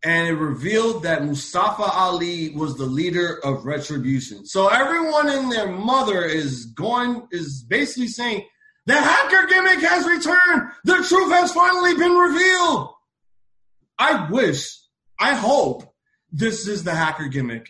[0.03, 4.45] And it revealed that Mustafa Ali was the leader of retribution.
[4.47, 8.47] So everyone and their mother is going, is basically saying,
[8.87, 10.73] the hacker gimmick has returned!
[10.83, 12.95] The truth has finally been revealed!
[13.97, 14.77] I wish,
[15.21, 15.85] I hope
[16.33, 17.69] this is the hacker gimmick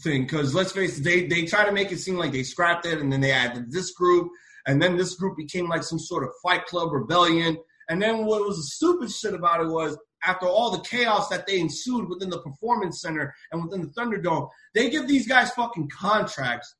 [0.00, 2.86] thing because let's face it, they they try to make it seem like they scrapped
[2.86, 4.30] it and then they added this group
[4.66, 7.58] and then this group became like some sort of Fight Club rebellion.
[7.92, 11.46] And then what was the stupid shit about it was after all the chaos that
[11.46, 15.90] they ensued within the performance center and within the Thunderdome, they give these guys fucking
[15.90, 16.74] contracts.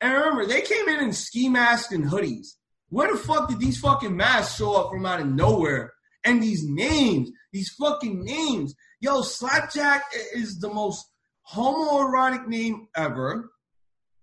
[0.00, 2.54] And remember, they came in in ski masks and hoodies.
[2.88, 5.92] Where the fuck did these fucking masks show up from out of nowhere?
[6.24, 8.74] And these names, these fucking names.
[8.98, 10.02] Yo, Slapjack
[10.34, 11.06] is the most
[11.54, 13.48] homoerotic name ever.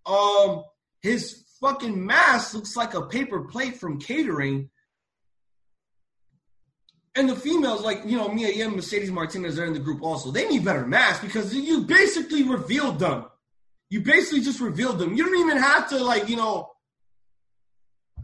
[0.05, 0.65] Um,
[1.01, 4.69] his fucking mask looks like a paper plate from catering.
[7.15, 10.32] And the females, like, you know, Mia Yim, Mercedes Martinez are in the group also.
[10.32, 13.26] They need better masks because you basically revealed them.
[13.89, 15.15] You basically just revealed them.
[15.15, 16.69] You don't even have to, like, you know,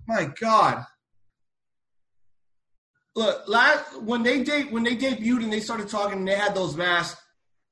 [0.08, 0.86] my God
[3.16, 6.56] look, last when they date when they debuted and they started talking and they had
[6.56, 7.20] those masks,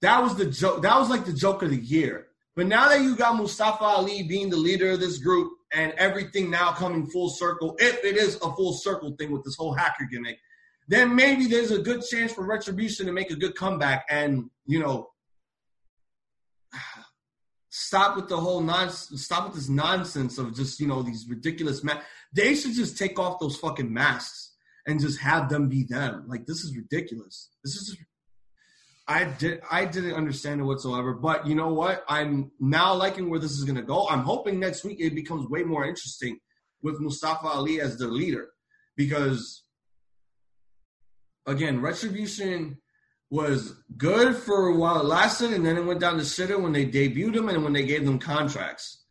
[0.02, 0.82] that was the joke.
[0.82, 2.28] That was like the joke of the year.
[2.56, 6.52] But now that you got Mustafa Ali being the leader of this group and everything
[6.52, 10.08] now coming full circle, if it is a full circle thing with this whole hacker
[10.10, 10.38] gimmick,
[10.88, 14.80] then maybe there's a good chance for Retribution to make a good comeback and you
[14.80, 15.10] know
[17.70, 19.26] stop with the whole nonsense.
[19.26, 22.06] Stop with this nonsense of just you know these ridiculous masks.
[22.34, 24.54] They should just take off those fucking masks
[24.88, 26.26] and just have them be them.
[26.28, 27.50] Like this is ridiculous.
[27.64, 27.98] This is
[29.08, 31.14] I did I didn't understand it whatsoever.
[31.14, 32.04] But you know what?
[32.08, 34.08] I'm now liking where this is gonna go.
[34.08, 36.40] I'm hoping next week it becomes way more interesting
[36.82, 38.50] with Mustafa Ali as the leader.
[38.96, 39.63] Because
[41.46, 42.78] again, retribution
[43.30, 46.72] was good for a while it lasted, and then it went down to shitter when
[46.72, 49.04] they debuted them and when they gave them contracts.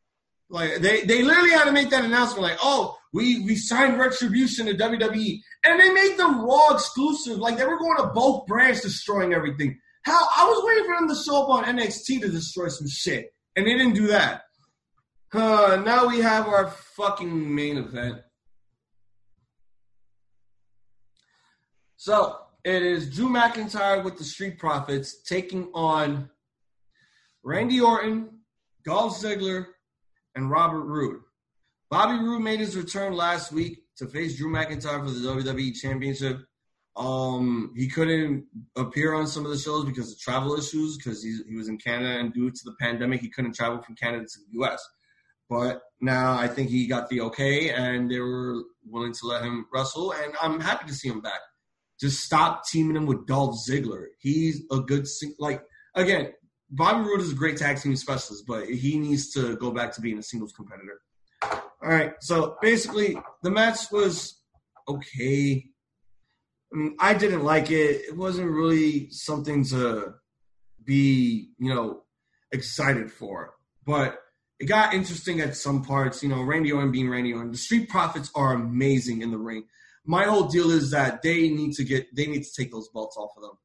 [0.48, 4.66] Like they, they literally had to make that announcement, like, oh, we we signed Retribution
[4.66, 7.38] to WWE, and they made them Raw exclusive.
[7.38, 9.78] Like they were going to both brands, destroying everything.
[10.02, 13.32] How I was waiting for them to show up on NXT to destroy some shit,
[13.56, 14.42] and they didn't do that.
[15.32, 18.18] Uh, now we have our fucking main event.
[22.04, 26.30] So it is Drew McIntyre with the Street Profits taking on
[27.44, 28.40] Randy Orton,
[28.84, 29.66] Dolph Ziggler,
[30.34, 31.20] and Robert Roode.
[31.92, 36.38] Bobby Roode made his return last week to face Drew McIntyre for the WWE Championship.
[36.96, 41.38] Um, he couldn't appear on some of the shows because of travel issues because he,
[41.48, 44.38] he was in Canada and due to the pandemic, he couldn't travel from Canada to
[44.40, 44.84] the US.
[45.48, 49.66] But now I think he got the okay and they were willing to let him
[49.72, 51.38] wrestle, and I'm happy to see him back.
[52.02, 54.06] Just stop teaming him with Dolph Ziggler.
[54.18, 55.06] He's a good,
[55.38, 55.62] like,
[55.94, 56.32] again,
[56.68, 60.00] Bobby Roode is a great tag team specialist, but he needs to go back to
[60.00, 61.00] being a singles competitor.
[61.44, 64.40] All right, so basically, the match was
[64.88, 65.64] okay.
[66.72, 68.02] I mean, I didn't like it.
[68.08, 70.14] It wasn't really something to
[70.84, 72.02] be, you know,
[72.50, 73.54] excited for.
[73.86, 74.18] But
[74.58, 76.20] it got interesting at some parts.
[76.20, 77.52] You know, Randy Orton being Randy Orton.
[77.52, 79.66] The Street Profits are amazing in the ring.
[80.04, 83.16] My whole deal is that they need to get, they need to take those belts
[83.16, 83.58] off of them.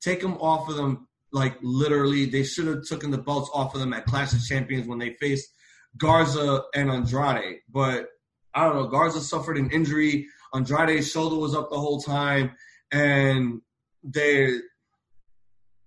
[0.00, 3.80] Take them off of them like literally they should have taken the belts off of
[3.80, 5.48] them at Clash of Champions when they faced
[5.96, 7.58] Garza and Andrade.
[7.70, 8.08] But
[8.54, 10.26] I don't know, Garza suffered an injury.
[10.54, 12.52] Andrade's shoulder was up the whole time,
[12.90, 13.60] and
[14.02, 14.58] they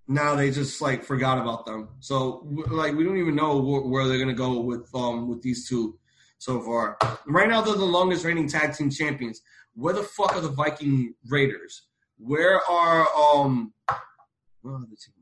[0.07, 1.89] now they just like forgot about them.
[1.99, 5.97] So like we don't even know where they're gonna go with um with these two
[6.37, 6.97] so far.
[7.25, 9.41] Right now they're the longest reigning tag team champions.
[9.73, 11.83] Where the fuck are the Viking Raiders?
[12.17, 13.73] Where are um?
[14.61, 15.15] Where are the team?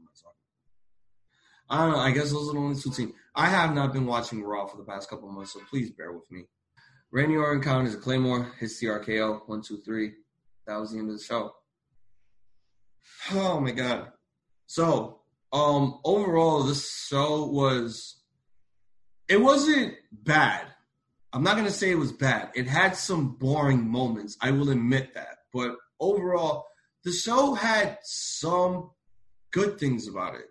[1.70, 2.00] I don't know.
[2.00, 3.14] I guess those are the only two teams.
[3.36, 6.30] I have not been watching Raw for the past couple months, so please bear with
[6.32, 6.46] me.
[7.12, 10.14] Randy Orton counters a Claymore, hits the RKO, one, two, three.
[10.66, 11.54] That was the end of the show.
[13.34, 14.12] Oh my god.
[14.66, 15.20] So,
[15.54, 18.16] um, overall, this show was.
[19.28, 20.66] It wasn't bad.
[21.32, 22.52] I'm not gonna say it was bad.
[22.56, 24.38] It had some boring moments.
[24.42, 25.39] I will admit that.
[25.54, 26.65] But overall,
[27.04, 28.92] the show had some
[29.52, 30.46] good things about it.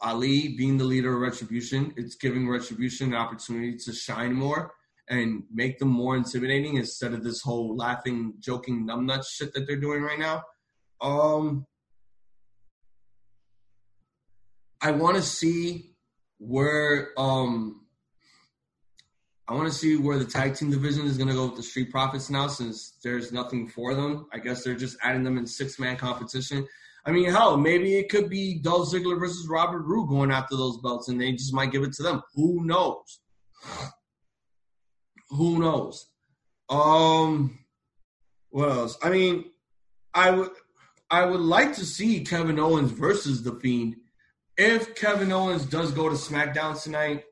[0.00, 4.74] Ali being the leader of Retribution, it's giving Retribution an opportunity to shine more
[5.08, 9.76] and make them more intimidating instead of this whole laughing, joking, numbnuts shit that they're
[9.76, 10.42] doing right now.
[11.00, 11.66] Um,
[14.80, 15.94] I want to see
[16.38, 17.81] where um,
[19.52, 21.62] I want to see where the tag team division is going to go with the
[21.62, 24.26] Street Profits now, since there's nothing for them.
[24.32, 26.66] I guess they're just adding them in six man competition.
[27.04, 30.80] I mean, hell, maybe it could be Dolph Ziggler versus Robert Roode going after those
[30.80, 32.22] belts, and they just might give it to them.
[32.34, 33.20] Who knows?
[35.28, 36.06] Who knows?
[36.70, 37.58] Um,
[38.48, 38.96] what else?
[39.02, 39.44] I mean,
[40.14, 40.48] I would,
[41.10, 43.96] I would like to see Kevin Owens versus the Fiend.
[44.56, 47.24] If Kevin Owens does go to SmackDown tonight,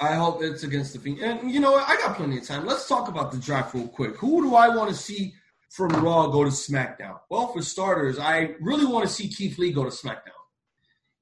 [0.00, 1.20] I hope it's against the Fiend.
[1.20, 1.88] And you know what?
[1.88, 2.64] I got plenty of time.
[2.66, 4.16] Let's talk about the draft real quick.
[4.16, 5.34] Who do I want to see
[5.68, 7.20] from Raw go to SmackDown?
[7.28, 10.40] Well, for starters, I really want to see Keith Lee go to SmackDown.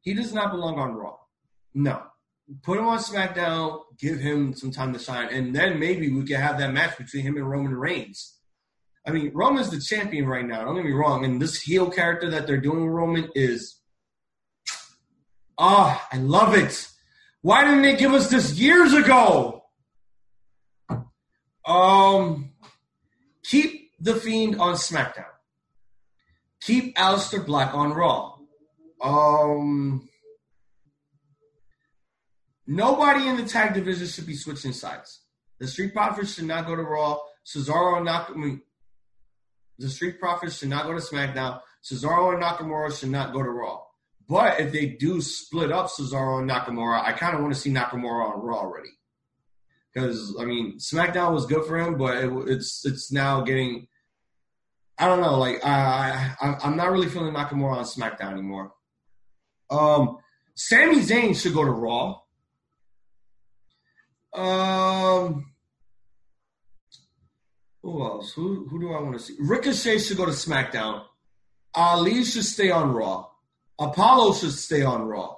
[0.02, 1.16] He does not belong on Raw.
[1.74, 2.02] No.
[2.62, 6.40] Put him on SmackDown, give him some time to shine, and then maybe we can
[6.40, 8.38] have that match between him and Roman Reigns.
[9.06, 10.64] I mean, Roman's the champion right now.
[10.64, 11.24] Don't get me wrong.
[11.24, 13.80] And this heel character that they're doing with Roman is,
[15.58, 16.88] ah, oh, I love it.
[17.42, 19.64] Why didn't they give us this years ago?
[21.64, 22.50] Um,
[23.44, 25.24] keep the Fiend on SmackDown.
[26.62, 28.34] Keep Aleister Black on Raw.
[29.02, 30.08] Um,
[32.66, 35.20] nobody in the tag division should be switching sides.
[35.58, 37.18] The Street Profits should not go to Raw.
[37.46, 38.60] Cesaro and Nakamura.
[39.78, 41.60] The Street Profits should not go to SmackDown.
[41.84, 43.82] Cesaro and Nakamura should not go to Raw.
[44.28, 47.70] But if they do split up Cesaro and Nakamura, I kind of want to see
[47.70, 48.90] Nakamura on Raw already
[49.92, 53.88] because I mean SmackDown was good for him, but it, it's it's now getting.
[55.00, 58.72] I don't know, like I, I I'm not really feeling Nakamura on SmackDown anymore.
[59.70, 60.18] Um,
[60.54, 62.20] Sami Zayn should go to Raw.
[64.34, 65.52] Um,
[67.82, 68.32] who else?
[68.32, 69.36] Who who do I want to see?
[69.38, 71.04] Ricochet should go to SmackDown.
[71.74, 73.28] Ali should stay on Raw.
[73.78, 75.36] Apollo should stay on Raw.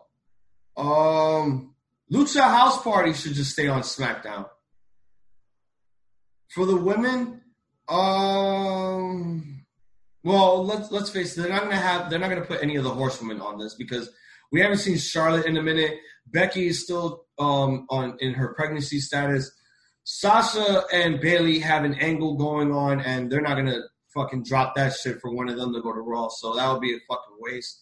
[0.76, 1.74] Um,
[2.12, 4.48] Lucha House Party should just stay on SmackDown.
[6.54, 7.42] For the women,
[7.88, 9.64] um,
[10.24, 12.84] well, let's let's face it, they're not gonna have they're not gonna put any of
[12.84, 14.10] the horsewomen on this because
[14.52, 15.98] We haven't seen Charlotte in a minute.
[16.26, 19.50] Becky is still um, on in her pregnancy status.
[20.04, 23.80] Sasha and Bayley have an angle going on, and they're not gonna
[24.14, 26.28] fucking drop that shit for one of them to go to Raw.
[26.28, 27.80] So that would be a fucking waste.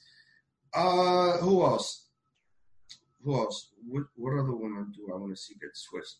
[0.75, 2.07] Uh, who else?
[3.23, 3.71] Who else?
[3.87, 6.17] What what other women do I want to see get switched?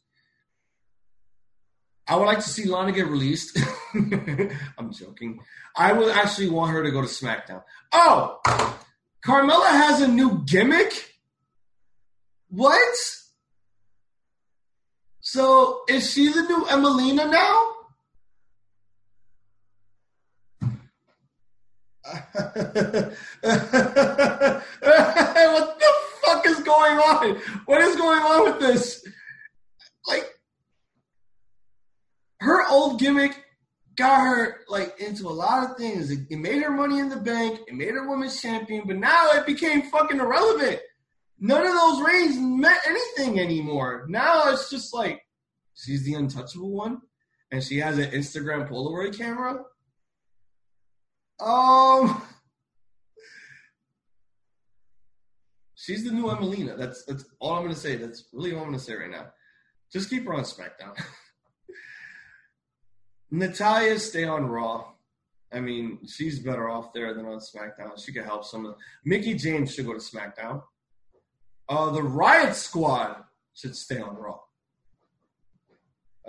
[2.07, 3.59] I would like to see Lana get released.
[3.95, 5.41] I'm joking.
[5.77, 7.63] I would actually want her to go to SmackDown.
[7.93, 8.41] Oh,
[9.25, 11.13] Carmella has a new gimmick.
[12.49, 12.97] What?
[15.21, 17.68] So is she the new Emmalina now?
[23.41, 23.55] what
[25.79, 27.37] the fuck is going on?
[27.67, 29.05] What is going on with this?
[30.07, 30.25] Like,
[32.41, 33.45] her old gimmick
[33.97, 36.11] got her like into a lot of things.
[36.11, 37.61] It, made her money in the bank.
[37.67, 40.81] It made her women's champion, but now it became fucking irrelevant.
[41.41, 44.07] None of those reigns meant anything anymore.
[44.09, 45.21] Now it's just like
[45.75, 47.01] she's the untouchable one,
[47.51, 49.65] and she has an Instagram Polaroid camera.
[51.41, 52.23] Um,
[55.89, 56.77] she's the new Emmalina.
[56.77, 57.97] That's that's all I'm gonna say.
[57.97, 59.29] That's really all I'm gonna say right now.
[59.91, 60.95] Just keep her on SmackDown.
[63.31, 64.93] Natalya stay on Raw.
[65.51, 68.05] I mean, she's better off there than on SmackDown.
[68.05, 68.73] She could help some of.
[68.73, 70.63] The, Mickie James should go to SmackDown.
[71.71, 73.25] Uh, the Riot Squad
[73.55, 74.41] should stay on Raw.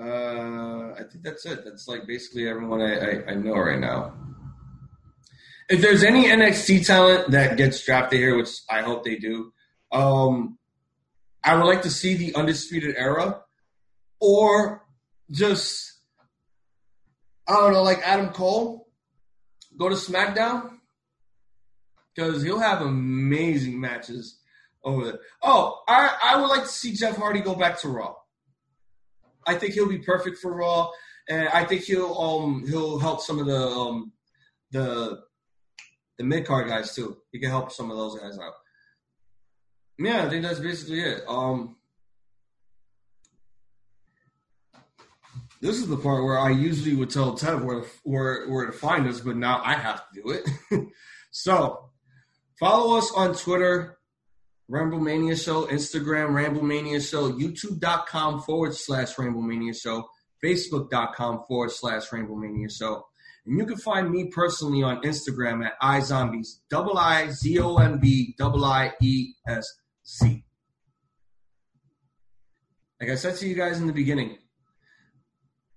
[0.01, 1.65] Uh, I think that's it.
[1.65, 4.13] That's like basically everyone I, I, I know right now.
[5.69, 9.53] If there's any NXT talent that gets drafted here, which I hope they do,
[9.91, 10.57] um,
[11.43, 13.41] I would like to see the Undisputed Era,
[14.19, 14.85] or
[15.31, 15.93] just
[17.47, 18.87] I don't know, like Adam Cole,
[19.77, 20.77] go to SmackDown
[22.15, 24.39] because he'll have amazing matches
[24.83, 25.19] over there.
[25.41, 28.15] Oh, I I would like to see Jeff Hardy go back to Raw.
[29.47, 30.89] I think he'll be perfect for Raw,
[31.27, 34.11] and I think he'll um he'll help some of the um
[34.71, 35.28] the
[36.19, 37.17] the mid card guys too.
[37.31, 38.53] He can help some of those guys out.
[39.97, 41.23] Yeah, I think that's basically it.
[41.27, 41.77] Um,
[45.61, 49.07] this is the part where I usually would tell Tev where where where to find
[49.07, 50.87] us, but now I have to do it.
[51.31, 51.89] so
[52.59, 53.97] follow us on Twitter,
[54.69, 60.05] Ramblemania Show, Instagram, Ramblemania Show, YouTube.com forward slash Ramblemania Show,
[60.43, 63.05] Facebook.com forward slash Ramblemania Show.
[63.45, 67.99] And you can find me personally on Instagram at iZombies, double I Z O M
[67.99, 69.65] B double I E S
[70.03, 70.43] C.
[73.01, 74.37] Like I said to you guys in the beginning,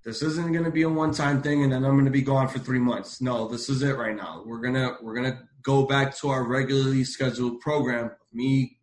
[0.05, 2.49] this isn't going to be a one-time thing, and then I'm going to be gone
[2.49, 3.21] for three months.
[3.21, 4.43] No, this is it right now.
[4.45, 8.11] We're gonna we're gonna go back to our regularly scheduled program.
[8.33, 8.79] Me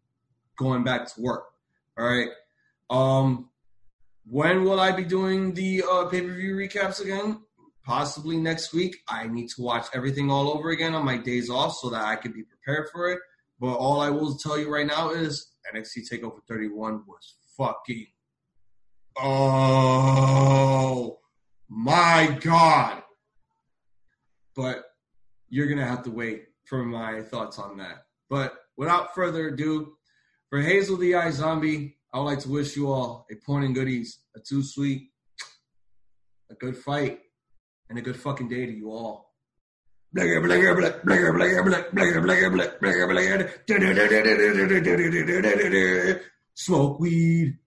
[0.57, 1.43] going back to work.
[1.97, 2.30] All right.
[2.89, 3.49] Um,
[4.25, 7.41] when will I be doing the uh, pay-per-view recaps again?
[7.90, 8.98] Possibly next week.
[9.08, 12.16] I need to watch everything all over again on my days off so that I
[12.18, 13.18] can be prepared for it.
[13.60, 18.06] But all I will tell you right now is NXT Takeover 31 was fucking.
[19.20, 21.18] Oh
[21.68, 23.02] my god!
[24.56, 24.84] But
[25.50, 28.04] you're gonna have to wait for my thoughts on that.
[28.30, 29.98] But without further ado,
[30.52, 33.74] for Hazel the Eye Zombie, I would like to wish you all a point and
[33.74, 35.10] goodies, a too sweet,
[36.52, 37.22] a good fight,
[37.90, 39.34] and a good fucking day to you all.
[46.56, 47.58] Smoke weed.